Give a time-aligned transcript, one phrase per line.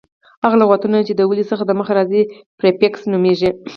[0.43, 2.21] هغه لغتونه، چي د ولي څخه دمخه راځي
[2.59, 3.49] پریفکس نومیږي.